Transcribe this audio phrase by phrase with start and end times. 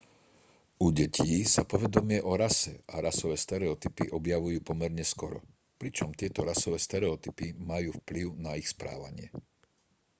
[0.85, 5.37] u detí sa povedomie o rase a rasové stereotypy objavujú pomerne skoro
[5.81, 9.27] pričom tieto rasové stereotypy majú vplyv na ich správanie